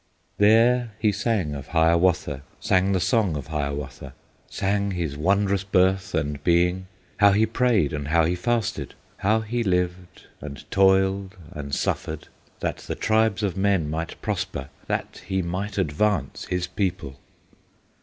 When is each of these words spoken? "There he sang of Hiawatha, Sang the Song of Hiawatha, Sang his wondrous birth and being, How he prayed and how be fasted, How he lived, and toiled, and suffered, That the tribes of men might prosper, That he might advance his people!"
"There 0.39 0.93
he 0.97 1.11
sang 1.11 1.53
of 1.53 1.67
Hiawatha, 1.67 2.41
Sang 2.59 2.91
the 2.93 2.99
Song 2.99 3.37
of 3.37 3.45
Hiawatha, 3.53 4.15
Sang 4.49 4.89
his 4.89 5.15
wondrous 5.15 5.63
birth 5.63 6.15
and 6.15 6.43
being, 6.43 6.87
How 7.17 7.33
he 7.33 7.45
prayed 7.45 7.93
and 7.93 8.07
how 8.07 8.25
be 8.25 8.33
fasted, 8.33 8.95
How 9.17 9.41
he 9.41 9.63
lived, 9.63 10.25
and 10.41 10.65
toiled, 10.71 11.35
and 11.51 11.75
suffered, 11.75 12.29
That 12.61 12.77
the 12.77 12.95
tribes 12.95 13.43
of 13.43 13.55
men 13.55 13.91
might 13.91 14.19
prosper, 14.23 14.69
That 14.87 15.21
he 15.27 15.43
might 15.43 15.77
advance 15.77 16.45
his 16.45 16.65
people!" 16.65 17.19